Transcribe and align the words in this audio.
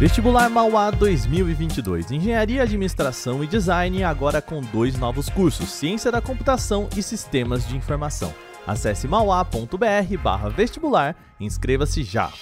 Vestibular 0.00 0.48
Mauá 0.48 0.90
2022. 0.90 2.10
Engenharia, 2.10 2.62
Administração 2.62 3.44
e 3.44 3.46
Design 3.46 4.02
agora 4.02 4.40
com 4.40 4.62
dois 4.62 4.98
novos 4.98 5.28
cursos: 5.28 5.68
Ciência 5.68 6.10
da 6.10 6.22
Computação 6.22 6.88
e 6.96 7.02
Sistemas 7.02 7.68
de 7.68 7.76
Informação. 7.76 8.32
Acesse 8.66 9.06
mauá.br/vestibular 9.06 11.14
inscreva-se 11.38 12.02
já. 12.02 12.32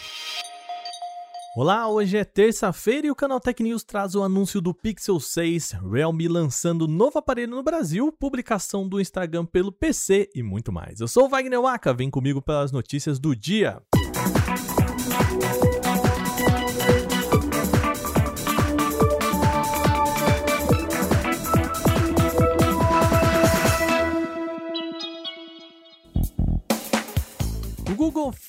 Olá, 1.57 1.89
hoje 1.89 2.17
é 2.17 2.25
terça-feira 2.25 3.09
e 3.09 3.11
o 3.11 3.17
canal 3.17 3.41
Tech 3.41 3.61
News 3.61 3.83
traz 3.83 4.15
o 4.15 4.23
anúncio 4.23 4.61
do 4.61 4.73
Pixel 4.73 5.19
6, 5.19 5.79
Realme 5.91 6.29
lançando 6.29 6.87
novo 6.87 7.19
aparelho 7.19 7.57
no 7.57 7.65
Brasil, 7.65 8.13
publicação 8.13 8.89
do 8.89 9.01
Instagram 9.01 9.45
pelo 9.45 9.73
PC 9.73 10.31
e 10.33 10.45
muito 10.45 10.71
mais. 10.71 11.01
Eu 11.01 11.09
sou 11.09 11.25
o 11.25 11.29
Wagner 11.29 11.61
Waka, 11.61 11.93
vem 11.93 12.09
comigo 12.09 12.41
pelas 12.41 12.71
notícias 12.71 13.19
do 13.19 13.35
dia. 13.35 13.83
Google 15.11 15.78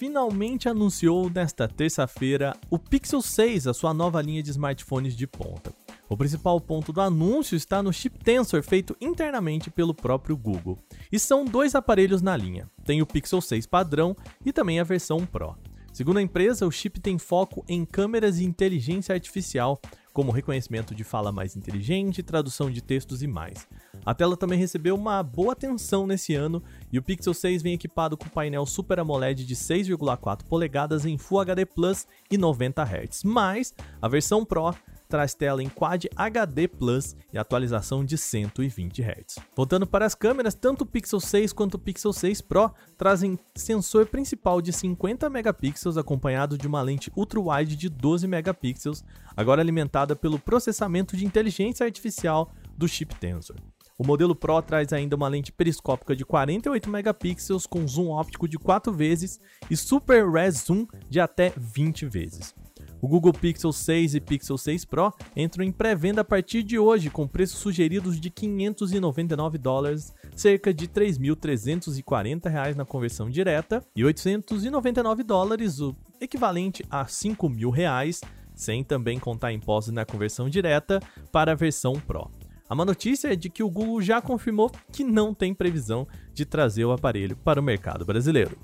finalmente 0.09 0.67
anunciou 0.67 1.29
nesta 1.29 1.67
terça-feira 1.67 2.57
o 2.67 2.79
Pixel 2.79 3.21
6, 3.21 3.67
a 3.67 3.75
sua 3.75 3.93
nova 3.93 4.19
linha 4.19 4.41
de 4.41 4.49
smartphones 4.49 5.15
de 5.15 5.27
ponta. 5.27 5.71
O 6.09 6.17
principal 6.17 6.59
ponto 6.59 6.91
do 6.91 6.99
anúncio 6.99 7.55
está 7.55 7.83
no 7.83 7.93
chip 7.93 8.17
Tensor 8.17 8.63
feito 8.63 8.97
internamente 8.99 9.69
pelo 9.69 9.93
próprio 9.93 10.35
Google. 10.35 10.79
E 11.11 11.19
são 11.19 11.45
dois 11.45 11.75
aparelhos 11.75 12.23
na 12.23 12.35
linha. 12.35 12.67
Tem 12.83 13.03
o 13.03 13.05
Pixel 13.05 13.39
6 13.39 13.67
padrão 13.67 14.15
e 14.43 14.51
também 14.51 14.79
a 14.79 14.83
versão 14.83 15.27
Pro. 15.27 15.55
Segundo 15.93 16.17
a 16.17 16.23
empresa, 16.23 16.65
o 16.65 16.71
chip 16.71 16.99
tem 16.99 17.19
foco 17.19 17.63
em 17.67 17.85
câmeras 17.85 18.39
e 18.39 18.45
inteligência 18.45 19.13
artificial, 19.13 19.79
como 20.11 20.31
reconhecimento 20.31 20.95
de 20.95 21.03
fala 21.03 21.31
mais 21.31 21.55
inteligente, 21.55 22.23
tradução 22.23 22.71
de 22.71 22.81
textos 22.81 23.21
e 23.21 23.27
mais. 23.27 23.67
A 24.09 24.13
tela 24.15 24.35
também 24.35 24.57
recebeu 24.57 24.95
uma 24.95 25.21
boa 25.21 25.53
atenção 25.53 26.07
nesse 26.07 26.33
ano 26.33 26.63
e 26.91 26.97
o 26.97 27.01
Pixel 27.03 27.31
6 27.31 27.61
vem 27.61 27.75
equipado 27.75 28.17
com 28.17 28.27
painel 28.27 28.65
Super 28.65 28.99
AMOLED 28.99 29.45
de 29.45 29.55
6,4 29.55 30.45
polegadas 30.45 31.05
em 31.05 31.15
Full 31.15 31.41
HD 31.41 31.63
Plus 31.63 32.07
e 32.31 32.35
90 32.35 32.81
Hz, 32.81 33.23
mas 33.23 33.71
a 34.01 34.07
versão 34.07 34.43
Pro 34.43 34.73
traz 35.07 35.35
tela 35.35 35.61
em 35.61 35.69
Quad 35.69 36.05
HD 36.15 36.67
Plus 36.67 37.15
e 37.31 37.37
atualização 37.37 38.03
de 38.03 38.17
120 38.17 38.99
Hz. 38.99 39.35
Voltando 39.55 39.85
para 39.85 40.07
as 40.07 40.15
câmeras, 40.15 40.55
tanto 40.55 40.81
o 40.81 40.87
Pixel 40.87 41.19
6 41.19 41.53
quanto 41.53 41.75
o 41.75 41.79
Pixel 41.79 42.11
6 42.11 42.41
Pro 42.41 42.73
trazem 42.97 43.37
sensor 43.55 44.07
principal 44.07 44.59
de 44.59 44.73
50 44.73 45.29
megapixels 45.29 45.97
acompanhado 45.97 46.57
de 46.57 46.65
uma 46.65 46.81
lente 46.81 47.11
ultra-wide 47.15 47.75
de 47.75 47.87
12 47.87 48.27
megapixels, 48.27 49.03
agora 49.37 49.61
alimentada 49.61 50.15
pelo 50.15 50.39
processamento 50.39 51.15
de 51.15 51.27
inteligência 51.27 51.85
artificial 51.85 52.51
do 52.75 52.87
chip 52.87 53.13
Tensor. 53.13 53.55
O 53.99 54.07
modelo 54.07 54.33
Pro 54.33 54.61
traz 54.61 54.93
ainda 54.93 55.17
uma 55.17 55.27
lente 55.27 55.51
periscópica 55.51 56.15
de 56.15 56.23
48 56.23 56.89
megapixels 56.89 57.67
com 57.67 57.85
zoom 57.85 58.07
óptico 58.11 58.47
de 58.47 58.57
4 58.57 58.93
vezes 58.93 59.41
e 59.69 59.75
Super 59.75 60.25
Res 60.25 60.63
Zoom 60.65 60.87
de 61.09 61.19
até 61.19 61.51
20 61.57 62.05
vezes. 62.05 62.55
O 63.01 63.09
Google 63.09 63.33
Pixel 63.33 63.73
6 63.73 64.15
e 64.15 64.21
Pixel 64.21 64.57
6 64.57 64.85
Pro 64.85 65.13
entram 65.35 65.65
em 65.65 65.71
pré-venda 65.71 66.21
a 66.21 66.23
partir 66.23 66.63
de 66.63 66.79
hoje 66.79 67.09
com 67.09 67.27
preços 67.27 67.59
sugeridos 67.59 68.21
de 68.21 68.29
599 68.29 69.57
dólares, 69.57 70.13
cerca 70.33 70.73
de 70.73 70.87
3.340 70.87 72.49
reais 72.49 72.77
na 72.77 72.85
conversão 72.85 73.29
direta, 73.29 73.83
e 73.93 74.05
899 74.05 75.23
dólares, 75.23 75.81
o 75.81 75.93
equivalente 76.21 76.85
a 76.89 77.05
5 77.05 77.49
mil 77.49 77.69
reais, 77.69 78.21
sem 78.55 78.81
também 78.81 79.19
contar 79.19 79.51
impostos 79.51 79.93
na 79.93 80.05
conversão 80.05 80.49
direta, 80.49 81.01
para 81.33 81.51
a 81.51 81.55
versão 81.55 81.93
Pro. 81.93 82.31
A 82.69 82.75
má 82.75 82.85
notícia 82.85 83.33
é 83.33 83.35
de 83.35 83.49
que 83.49 83.63
o 83.63 83.69
Google 83.69 83.99
já 83.99 84.21
confirmou 84.21 84.69
que 84.93 85.03
não 85.03 85.33
tem 85.33 85.55
previsão 85.55 86.07
de 86.35 86.45
trazer 86.45 86.85
o 86.85 86.91
aparelho 86.91 87.35
para 87.35 87.59
o 87.59 87.63
mercado 87.63 88.05
brasileiro. 88.05 88.55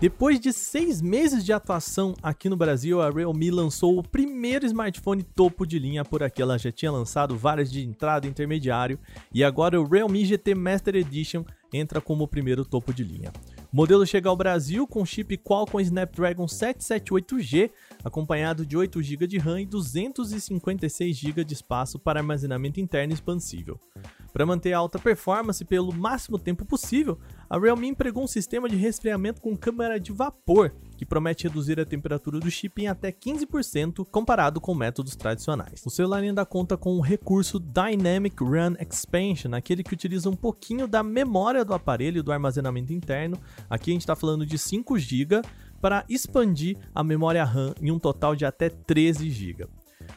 Depois 0.00 0.40
de 0.40 0.50
seis 0.50 1.02
meses 1.02 1.44
de 1.44 1.52
atuação 1.52 2.14
aqui 2.22 2.48
no 2.48 2.56
Brasil, 2.56 3.02
a 3.02 3.10
Realme 3.10 3.50
lançou 3.50 3.98
o 3.98 4.02
primeiro 4.02 4.64
smartphone 4.64 5.22
topo 5.22 5.66
de 5.66 5.78
linha 5.78 6.02
por 6.02 6.22
aqui. 6.22 6.40
Ela 6.40 6.56
já 6.56 6.72
tinha 6.72 6.90
lançado 6.90 7.36
várias 7.36 7.70
de 7.70 7.84
entrada 7.84 8.26
e 8.26 8.30
intermediário 8.30 8.98
e 9.34 9.44
agora 9.44 9.78
o 9.78 9.84
Realme 9.84 10.24
GT 10.24 10.54
Master 10.54 10.96
Edition 10.96 11.44
entra 11.70 12.00
como 12.00 12.24
o 12.24 12.28
primeiro 12.28 12.64
topo 12.64 12.94
de 12.94 13.04
linha. 13.04 13.30
O 13.70 13.76
modelo 13.76 14.06
chega 14.06 14.30
ao 14.30 14.36
Brasil 14.36 14.86
com 14.86 15.04
chip 15.04 15.36
Qualcomm 15.36 15.82
Snapdragon 15.82 16.46
778G, 16.46 17.70
acompanhado 18.02 18.64
de 18.64 18.74
8 18.74 19.02
GB 19.02 19.26
de 19.26 19.36
RAM 19.36 19.60
e 19.60 19.66
256 19.66 21.14
GB 21.14 21.44
de 21.44 21.52
espaço 21.52 21.98
para 21.98 22.20
armazenamento 22.20 22.80
interno 22.80 23.12
expansível. 23.12 23.78
Para 24.32 24.46
manter 24.46 24.72
alta 24.72 24.98
performance 24.98 25.64
pelo 25.64 25.92
máximo 25.92 26.38
tempo 26.38 26.64
possível, 26.64 27.18
a 27.48 27.58
Realme 27.58 27.88
empregou 27.88 28.24
um 28.24 28.26
sistema 28.26 28.68
de 28.68 28.76
resfriamento 28.76 29.40
com 29.40 29.56
câmera 29.56 29.98
de 29.98 30.12
vapor, 30.12 30.72
que 30.96 31.06
promete 31.06 31.44
reduzir 31.44 31.80
a 31.80 31.86
temperatura 31.86 32.38
do 32.38 32.50
chip 32.50 32.82
em 32.82 32.88
até 32.88 33.10
15% 33.10 34.06
comparado 34.10 34.60
com 34.60 34.74
métodos 34.74 35.16
tradicionais. 35.16 35.82
O 35.84 35.90
celular 35.90 36.22
ainda 36.22 36.44
conta 36.44 36.76
com 36.76 36.96
o 36.96 37.00
recurso 37.00 37.58
Dynamic 37.58 38.42
Run 38.42 38.74
Expansion, 38.80 39.54
aquele 39.54 39.82
que 39.82 39.94
utiliza 39.94 40.28
um 40.28 40.36
pouquinho 40.36 40.86
da 40.86 41.02
memória 41.02 41.64
do 41.64 41.72
aparelho 41.72 42.18
e 42.18 42.22
do 42.22 42.32
armazenamento 42.32 42.92
interno. 42.92 43.38
Aqui 43.68 43.90
a 43.90 43.94
gente 43.94 44.02
está 44.02 44.14
falando 44.14 44.44
de 44.44 44.58
5 44.58 44.98
GB 44.98 45.42
para 45.80 46.04
expandir 46.08 46.76
a 46.94 47.02
memória 47.04 47.44
RAM 47.44 47.74
em 47.80 47.90
um 47.90 47.98
total 47.98 48.34
de 48.34 48.44
até 48.44 48.68
13 48.68 49.30
GB. 49.30 49.68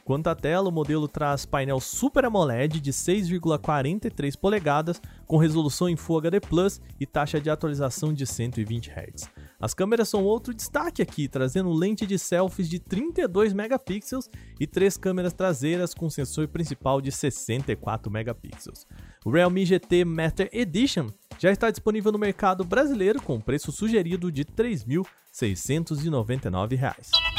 Quanto 0.04 0.28
à 0.28 0.36
tela, 0.36 0.70
o 0.70 0.72
modelo 0.72 1.08
traz 1.08 1.46
painel 1.46 1.80
Super 1.80 2.26
AMOLED 2.26 2.80
de 2.80 2.92
6,43 2.92 4.38
polegadas 4.38 5.02
com 5.26 5.38
resolução 5.38 5.88
em 5.88 5.96
Full 5.96 6.18
HD 6.18 6.40
Plus 6.40 6.82
e 7.00 7.06
taxa 7.06 7.40
de 7.40 7.50
atualização 7.50 8.14
de 8.14 8.26
120 8.26 8.90
Hz. 8.90 9.30
As 9.60 9.74
câmeras 9.74 10.10
são 10.10 10.24
outro 10.24 10.54
destaque 10.54 11.02
aqui, 11.02 11.28
trazendo 11.28 11.72
lente 11.72 12.06
de 12.06 12.20
selfies 12.20 12.70
de 12.70 12.80
32 12.80 13.54
megapixels 13.54 14.30
e 14.60 14.68
três 14.68 14.98
câmeras 14.98 15.34
traseiras 15.34 15.94
com 15.94 16.10
sensor 16.10 16.48
principal 16.48 17.00
de 17.00 17.12
64 17.12 18.12
megapixels. 18.12 18.88
O 19.24 19.30
Realme 19.30 19.64
GT 19.66 20.04
Master 20.04 20.50
Edition 20.52 21.08
já 21.38 21.52
está 21.52 21.70
disponível 21.70 22.12
no 22.12 22.20
mercado 22.20 22.64
brasileiro 22.64 23.22
com 23.22 23.40
preço 23.40 23.72
sugerido 23.72 24.32
de 24.32 24.42
R$ 24.42 24.48
3.699. 24.56 27.31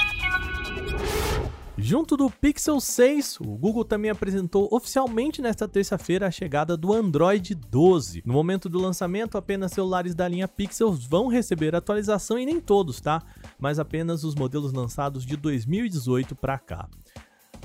Junto 1.78 2.18
do 2.18 2.28
Pixel 2.28 2.78
6, 2.78 3.40
o 3.40 3.56
Google 3.56 3.84
também 3.84 4.10
apresentou 4.10 4.68
oficialmente 4.70 5.40
nesta 5.40 5.66
terça-feira 5.66 6.26
a 6.26 6.30
chegada 6.30 6.76
do 6.76 6.92
Android 6.92 7.54
12. 7.54 8.22
No 8.26 8.34
momento 8.34 8.68
do 8.68 8.78
lançamento, 8.78 9.38
apenas 9.38 9.72
celulares 9.72 10.14
da 10.14 10.28
linha 10.28 10.46
Pixel 10.46 10.92
vão 10.92 11.28
receber 11.28 11.74
atualização 11.74 12.38
e 12.38 12.44
nem 12.44 12.60
todos, 12.60 13.00
tá? 13.00 13.22
Mas 13.58 13.78
apenas 13.78 14.22
os 14.22 14.34
modelos 14.34 14.72
lançados 14.72 15.24
de 15.24 15.34
2018 15.34 16.36
para 16.36 16.58
cá. 16.58 16.88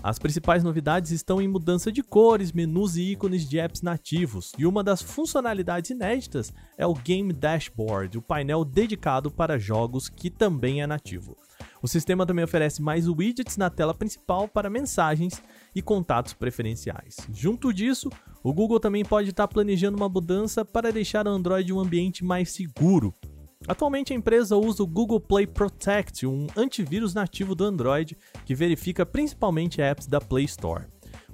As 0.01 0.18
principais 0.18 0.63
novidades 0.63 1.12
estão 1.12 1.41
em 1.41 1.47
mudança 1.47 1.91
de 1.91 2.01
cores, 2.01 2.53
menus 2.53 2.95
e 2.95 3.12
ícones 3.12 3.47
de 3.47 3.59
apps 3.59 3.81
nativos, 3.81 4.53
e 4.57 4.66
uma 4.66 4.84
das 4.84 5.01
funcionalidades 5.01 5.89
inéditas 5.89 6.53
é 6.78 6.88
o 6.88 6.94
Game 6.94 7.34
Dashboard, 7.34 8.18
o 8.18 8.22
painel 8.22 8.63
dedicado 8.63 9.29
para 9.29 9.59
jogos 9.59 10.07
que 10.07 10.29
também 10.29 10.81
é 10.81 10.88
nativo. 10.88 11.35
O 11.87 11.89
sistema 11.89 12.25
também 12.25 12.43
oferece 12.43 12.81
mais 12.81 13.07
widgets 13.07 13.55
na 13.55 13.69
tela 13.69 13.93
principal 13.93 14.45
para 14.45 14.69
mensagens 14.69 15.41
e 15.73 15.81
contatos 15.81 16.33
preferenciais. 16.33 17.15
Junto 17.31 17.71
disso, 17.71 18.09
o 18.43 18.53
Google 18.53 18.77
também 18.77 19.05
pode 19.05 19.29
estar 19.29 19.47
planejando 19.47 19.95
uma 19.95 20.09
mudança 20.09 20.65
para 20.65 20.91
deixar 20.91 21.25
o 21.25 21.29
Android 21.29 21.71
um 21.71 21.79
ambiente 21.79 22.25
mais 22.25 22.51
seguro. 22.51 23.13
Atualmente 23.65 24.11
a 24.11 24.17
empresa 24.17 24.57
usa 24.57 24.83
o 24.83 24.85
Google 24.85 25.21
Play 25.21 25.47
Protect, 25.47 26.27
um 26.27 26.47
antivírus 26.57 27.13
nativo 27.13 27.55
do 27.55 27.63
Android 27.63 28.17
que 28.45 28.53
verifica 28.53 29.06
principalmente 29.06 29.81
apps 29.81 30.07
da 30.07 30.19
Play 30.19 30.44
Store. 30.44 30.88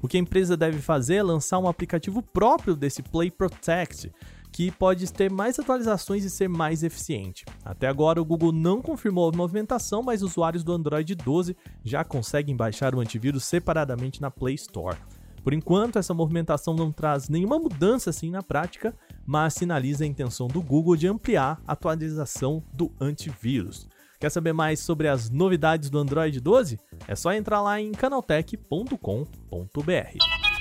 O 0.04 0.07
que 0.07 0.18
a 0.18 0.19
empresa 0.19 0.56
deve 0.56 0.78
fazer 0.78 1.16
é 1.16 1.24
lançar 1.24 1.57
um 1.57 1.68
aplicativo 1.68 2.22
próprio 2.22 2.75
desse 2.75 3.01
Play 3.01 3.31
Protect, 3.31 4.12
que 4.54 4.70
pode 4.70 5.12
ter 5.12 5.32
mais 5.32 5.58
atualizações 5.58 6.24
e 6.24 6.30
ser 6.30 6.48
mais 6.48 6.84
eficiente. 6.84 7.44
Até 7.66 7.88
agora, 7.88 8.22
o 8.22 8.26
Google 8.26 8.52
não 8.52 8.84
confirmou 8.84 9.28
a 9.28 9.36
movimentação, 9.36 10.04
mas 10.04 10.22
usuários 10.22 10.64
do 10.64 10.72
Android 10.72 11.16
12 11.16 11.58
já 11.84 12.04
conseguem 12.04 12.56
baixar 12.56 12.94
o 12.94 13.00
antivírus 13.00 13.46
separadamente 13.46 14.22
na 14.22 14.30
Play 14.30 14.54
Store. 14.54 14.98
Por 15.44 15.54
enquanto, 15.54 15.98
essa 15.98 16.14
movimentação 16.14 16.76
não 16.76 16.92
traz 16.92 17.28
nenhuma 17.28 17.58
mudança 17.58 18.12
assim 18.12 18.30
na 18.30 18.44
prática, 18.44 18.96
mas 19.26 19.56
sinaliza 19.56 20.04
a 20.04 20.08
intenção 20.08 20.48
do 20.48 20.62
Google 20.62 20.96
de 20.96 21.08
ampliar 21.08 21.60
a 21.68 21.74
atualização 21.74 22.64
do 22.72 22.92
antivírus. 23.02 23.90
Quer 24.20 24.30
saber 24.30 24.54
mais 24.54 24.80
sobre 24.80 25.08
as 25.08 25.30
novidades 25.30 25.90
do 25.90 25.98
Android 25.98 26.40
12? 26.40 26.80
É 27.08 27.16
só 27.16 27.34
entrar 27.34 27.62
lá 27.62 27.82
em 27.82 27.92
canaltech.com.br. 27.92 30.53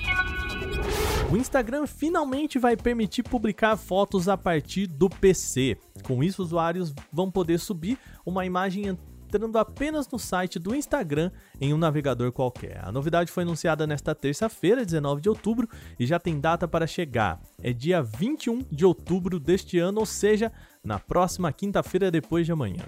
O 1.32 1.36
Instagram 1.38 1.86
finalmente 1.86 2.58
vai 2.58 2.76
permitir 2.76 3.22
publicar 3.22 3.74
fotos 3.78 4.28
a 4.28 4.36
partir 4.36 4.86
do 4.86 5.08
PC. 5.08 5.78
Com 6.02 6.22
isso, 6.22 6.42
usuários 6.42 6.94
vão 7.10 7.30
poder 7.30 7.58
subir 7.58 7.98
uma 8.26 8.44
imagem 8.44 8.86
entrando 8.86 9.56
apenas 9.56 10.06
no 10.10 10.18
site 10.18 10.58
do 10.58 10.74
Instagram 10.74 11.30
em 11.58 11.72
um 11.72 11.78
navegador 11.78 12.30
qualquer. 12.32 12.84
A 12.84 12.92
novidade 12.92 13.32
foi 13.32 13.44
anunciada 13.44 13.86
nesta 13.86 14.14
terça-feira, 14.14 14.84
19 14.84 15.22
de 15.22 15.30
outubro, 15.30 15.66
e 15.98 16.04
já 16.04 16.18
tem 16.18 16.38
data 16.38 16.68
para 16.68 16.86
chegar. 16.86 17.40
É 17.62 17.72
dia 17.72 18.02
21 18.02 18.66
de 18.70 18.84
outubro 18.84 19.40
deste 19.40 19.78
ano, 19.78 20.00
ou 20.00 20.06
seja, 20.06 20.52
na 20.84 20.98
próxima 20.98 21.50
quinta-feira 21.50 22.10
depois 22.10 22.44
de 22.44 22.52
amanhã. 22.52 22.84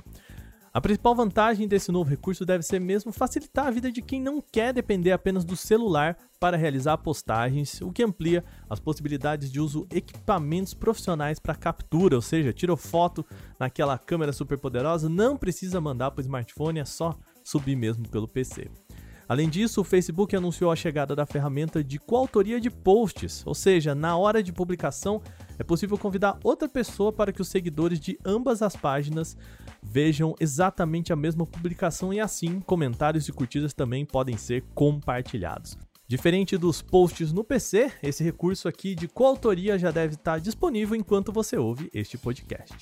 A 0.75 0.81
principal 0.81 1.15
vantagem 1.15 1.69
desse 1.69 1.93
novo 1.93 2.11
recurso 2.11 2.45
deve 2.45 2.65
ser 2.65 2.81
mesmo 2.81 3.13
facilitar 3.13 3.69
a 3.69 3.71
vida 3.71 3.93
de 3.93 4.03
quem 4.03 4.21
não 4.21 4.41
quer 4.41 4.73
depender 4.73 5.13
apenas 5.13 5.45
do 5.45 5.55
celular 5.55 6.19
para 6.41 6.57
realizar 6.57 6.99
postagens, 6.99 7.81
o 7.81 7.93
que 7.93 8.03
amplia 8.03 8.45
as 8.69 8.81
possibilidades 8.81 9.53
de 9.53 9.61
uso 9.61 9.87
equipamentos 9.89 10.75
profissionais 10.75 11.39
para 11.39 11.55
captura, 11.55 12.17
ou 12.17 12.21
seja, 12.21 12.53
tirou 12.53 12.77
foto 12.77 13.25
naquela 13.57 13.97
câmera 13.97 14.33
super 14.33 14.59
poderosa, 14.59 15.09
não 15.09 15.37
precisa 15.37 15.81
mandar 15.81 16.11
para 16.11 16.23
o 16.23 16.25
smartphone, 16.25 16.81
é 16.81 16.85
só 16.85 17.17
subir 17.45 17.77
mesmo 17.77 18.09
pelo 18.09 18.27
PC. 18.27 18.69
Além 19.29 19.49
disso, 19.49 19.81
o 19.81 19.85
Facebook 19.85 20.35
anunciou 20.35 20.73
a 20.73 20.77
chegada 20.77 21.15
da 21.15 21.25
ferramenta 21.25 21.83
de 21.83 22.01
coautoria 22.01 22.61
de 22.61 22.69
posts, 22.69 23.47
ou 23.47 23.55
seja, 23.55 23.95
na 23.95 24.17
hora 24.17 24.43
de 24.43 24.53
publicação 24.53 25.23
é 25.59 25.63
possível 25.63 25.97
convidar 25.99 26.39
outra 26.43 26.69
pessoa 26.69 27.13
para 27.13 27.33
que 27.33 27.43
os 27.43 27.49
seguidores 27.49 28.01
de 28.01 28.19
ambas 28.25 28.63
as 28.63 28.77
páginas 28.77 29.37
vejam 29.83 30.35
exatamente 30.41 31.13
a 31.13 31.17
mesma 31.17 31.47
publicação 31.47 32.13
e 32.13 32.21
assim 32.21 32.61
comentários 32.61 33.29
e 33.29 33.33
curtidas 33.33 33.73
também 33.73 34.05
podem 34.05 34.37
ser 34.37 34.65
compartilhados. 34.75 35.77
Diferente 36.07 36.59
dos 36.59 36.83
posts 36.83 37.33
no 37.33 37.43
PC, 37.43 37.91
esse 38.03 38.23
recurso 38.23 38.69
aqui 38.69 38.95
de 38.95 39.09
coautoria 39.09 39.79
já 39.79 39.91
deve 39.91 40.15
estar 40.15 40.39
disponível 40.39 40.95
enquanto 40.95 41.33
você 41.33 41.57
ouve 41.57 41.91
este 41.95 42.19
podcast. 42.19 42.75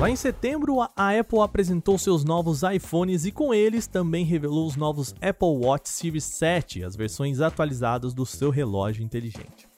Lá 0.00 0.10
em 0.10 0.16
setembro, 0.16 0.80
a 0.80 1.18
Apple 1.18 1.38
apresentou 1.38 1.96
seus 1.96 2.24
novos 2.24 2.62
iPhones 2.62 3.24
e 3.24 3.30
com 3.30 3.54
eles 3.54 3.86
também 3.86 4.24
revelou 4.24 4.66
os 4.66 4.74
novos 4.74 5.14
Apple 5.22 5.64
Watch 5.64 5.88
Series 5.88 6.24
7, 6.24 6.82
as 6.82 6.96
versões 6.96 7.40
atualizadas 7.40 8.12
do 8.12 8.26
seu 8.26 8.50
relógio 8.50 9.04
inteligente. 9.04 9.68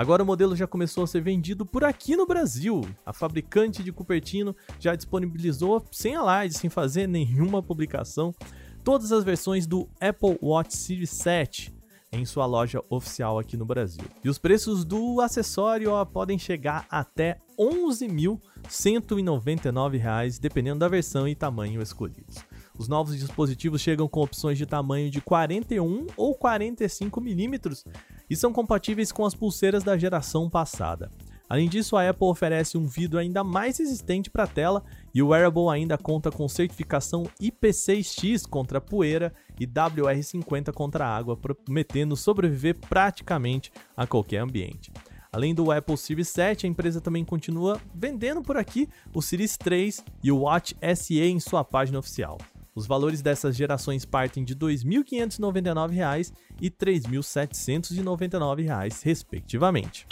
Agora 0.00 0.22
o 0.22 0.26
modelo 0.26 0.56
já 0.56 0.66
começou 0.66 1.04
a 1.04 1.06
ser 1.06 1.20
vendido 1.20 1.66
por 1.66 1.84
aqui 1.84 2.16
no 2.16 2.26
Brasil. 2.26 2.80
A 3.04 3.12
fabricante 3.12 3.82
de 3.82 3.92
Cupertino 3.92 4.56
já 4.78 4.96
disponibilizou 4.96 5.84
sem 5.92 6.16
alarde, 6.16 6.54
sem 6.54 6.70
fazer 6.70 7.06
nenhuma 7.06 7.62
publicação, 7.62 8.34
todas 8.82 9.12
as 9.12 9.22
versões 9.22 9.66
do 9.66 9.86
Apple 10.00 10.38
Watch 10.40 10.74
Series 10.74 11.10
7 11.10 11.74
em 12.12 12.24
sua 12.24 12.46
loja 12.46 12.82
oficial 12.88 13.38
aqui 13.38 13.58
no 13.58 13.66
Brasil. 13.66 14.02
E 14.24 14.30
os 14.30 14.38
preços 14.38 14.86
do 14.86 15.20
acessório 15.20 15.90
ó, 15.90 16.02
podem 16.04 16.38
chegar 16.38 16.86
até 16.90 17.38
R$ 17.58 17.66
11.199, 17.66 20.40
dependendo 20.40 20.78
da 20.78 20.88
versão 20.88 21.28
e 21.28 21.34
tamanho 21.34 21.82
escolhidos. 21.82 22.38
Os 22.76 22.88
novos 22.88 23.16
dispositivos 23.18 23.82
chegam 23.82 24.08
com 24.08 24.22
opções 24.22 24.56
de 24.56 24.64
tamanho 24.64 25.10
de 25.10 25.20
41 25.20 26.06
ou 26.16 26.34
45 26.34 27.20
milímetros 27.20 27.84
e 28.30 28.36
são 28.36 28.52
compatíveis 28.52 29.10
com 29.10 29.26
as 29.26 29.34
pulseiras 29.34 29.82
da 29.82 29.98
geração 29.98 30.48
passada. 30.48 31.10
Além 31.50 31.68
disso, 31.68 31.96
a 31.96 32.08
Apple 32.08 32.28
oferece 32.28 32.78
um 32.78 32.86
vidro 32.86 33.18
ainda 33.18 33.42
mais 33.42 33.78
resistente 33.78 34.30
para 34.30 34.44
a 34.44 34.46
tela 34.46 34.84
e 35.12 35.20
o 35.20 35.30
wearable 35.30 35.68
ainda 35.68 35.98
conta 35.98 36.30
com 36.30 36.48
certificação 36.48 37.24
IP6X 37.42 38.48
contra 38.48 38.80
poeira 38.80 39.34
e 39.58 39.66
WR50 39.66 40.72
contra 40.72 41.04
água, 41.04 41.36
prometendo 41.36 42.16
sobreviver 42.16 42.76
praticamente 42.88 43.72
a 43.96 44.06
qualquer 44.06 44.38
ambiente. 44.38 44.92
Além 45.32 45.52
do 45.52 45.72
Apple 45.72 45.96
Series 45.96 46.28
7, 46.28 46.66
a 46.66 46.68
empresa 46.68 47.00
também 47.00 47.24
continua 47.24 47.80
vendendo 47.92 48.42
por 48.42 48.56
aqui 48.56 48.88
o 49.12 49.20
Series 49.20 49.56
3 49.56 50.04
e 50.22 50.30
o 50.30 50.38
Watch 50.38 50.76
SE 50.94 51.20
em 51.20 51.40
sua 51.40 51.64
página 51.64 51.98
oficial. 51.98 52.38
Os 52.74 52.86
valores 52.86 53.22
dessas 53.22 53.56
gerações 53.56 54.04
partem 54.04 54.44
de 54.44 54.54
R$ 54.54 54.60
2.599 54.60 56.32
e 56.60 56.66
R$ 56.66 56.74
3.799, 56.78 59.02
respectivamente. 59.02 60.06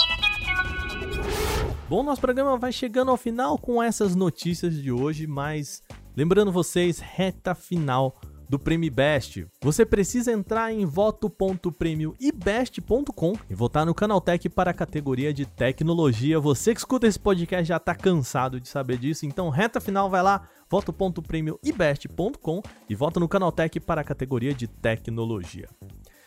Bom, 1.89 2.03
nosso 2.03 2.21
programa 2.21 2.59
vai 2.59 2.71
chegando 2.71 3.11
ao 3.11 3.17
final 3.17 3.57
com 3.57 3.83
essas 3.83 4.15
notícias 4.15 4.75
de 4.75 4.93
hoje, 4.93 5.27
mas 5.27 5.83
lembrando 6.15 6.53
vocês, 6.53 6.99
reta 6.99 7.55
final 7.55 8.15
do 8.49 8.59
Prêmio 8.59 8.91
Best. 8.91 9.47
Você 9.61 9.85
precisa 9.85 10.33
entrar 10.33 10.73
em 10.73 10.87
voto.premioibest.com 10.87 13.35
e 13.51 13.55
votar 13.55 13.85
no 13.85 13.95
Canaltech 13.95 14.49
para 14.49 14.71
a 14.71 14.75
categoria 14.75 15.35
de 15.35 15.45
tecnologia. 15.45 16.41
Você 16.41 16.73
que 16.73 16.81
escuta 16.81 17.07
esse 17.07 17.19
podcast 17.19 17.69
já 17.69 17.77
está 17.77 17.95
cansado 17.95 18.59
de 18.61 18.69
saber 18.69 18.97
disso, 18.99 19.27
então 19.27 19.51
reta 19.51 19.81
final 19.81 20.09
vai 20.09 20.23
lá, 20.23 20.49
voto.premioibest.com 20.71 22.63
e 22.89 22.95
vota 22.95 23.21
no 23.21 23.29
Canaltech 23.29 23.79
para 23.81 24.01
a 24.01 24.05
categoria 24.05 24.55
de 24.55 24.67
tecnologia. 24.67 25.69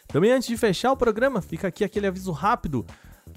Também 0.07 0.31
antes 0.31 0.47
de 0.47 0.57
fechar 0.57 0.91
o 0.91 0.97
programa, 0.97 1.41
fica 1.41 1.69
aqui 1.69 1.83
aquele 1.83 2.06
aviso 2.07 2.31
rápido. 2.31 2.85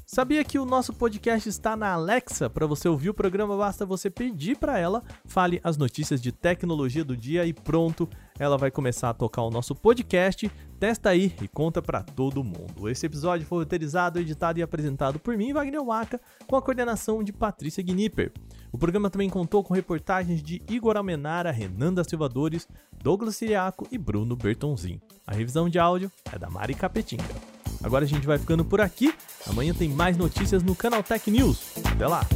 Sabia 0.07 0.45
que 0.45 0.59
o 0.59 0.65
nosso 0.65 0.93
podcast 0.93 1.49
está 1.49 1.77
na 1.77 1.93
Alexa? 1.93 2.51
Para 2.51 2.67
você 2.67 2.89
ouvir 2.89 3.11
o 3.11 3.15
programa, 3.15 3.57
basta 3.57 3.87
você 3.87 4.11
pedir 4.11 4.57
para 4.57 4.79
ela, 4.79 5.03
fale 5.25 5.61
as 5.63 5.77
notícias 5.77 6.21
de 6.21 6.33
tecnologia 6.33 7.05
do 7.05 7.17
dia 7.17 7.47
e 7.47 7.53
pronto, 7.53 8.09
ela 8.39 8.59
vai 8.59 8.71
começar 8.71 9.11
a 9.11 9.15
tocar 9.15 9.43
o 9.43 9.51
nosso 9.51 9.75
podcast. 9.75 10.51
Testa 10.79 11.11
aí 11.11 11.35
e 11.41 11.49
conta 11.49 11.81
para 11.81 12.03
todo 12.03 12.43
mundo. 12.43 12.89
Esse 12.89 13.07
episódio 13.07 13.47
foi 13.47 13.59
roteirizado, 13.59 14.19
editado 14.19 14.59
e 14.59 14.63
apresentado 14.63 15.19
por 15.19 15.37
mim, 15.37 15.53
Wagner 15.53 15.83
Waka, 15.83 16.21
com 16.47 16.57
a 16.57 16.63
coordenação 16.63 17.23
de 17.23 17.33
Patrícia 17.33 17.83
Gnipper. 17.83 18.33
O 18.73 18.79
programa 18.79 19.09
também 19.09 19.31
contou 19.31 19.63
com 19.63 19.73
reportagens 19.73 20.43
de 20.43 20.61
Igor 20.69 20.97
Almenara, 20.97 21.53
Renan 21.53 21.95
da 21.95 22.03
Silva 22.03 22.29
Dores, 22.29 22.69
Douglas 23.03 23.37
Siriaco 23.37 23.87
e 23.91 23.97
Bruno 23.97 24.35
Bertonzin. 24.35 25.01
A 25.27 25.33
revisão 25.33 25.69
de 25.69 25.79
áudio 25.79 26.11
é 26.33 26.39
da 26.39 26.51
Mari 26.51 26.75
Capetinga. 26.75 27.25
Agora 27.83 28.05
a 28.05 28.09
gente 28.09 28.27
vai 28.27 28.39
ficando 28.39 28.65
por 28.65 28.81
aqui. 28.81 29.15
Amanhã 29.47 29.73
tem 29.73 29.89
mais 29.89 30.17
notícias 30.17 30.63
no 30.63 30.75
Canal 30.75 31.03
Tech 31.03 31.31
News. 31.31 31.77
Até 31.85 32.07
lá! 32.07 32.27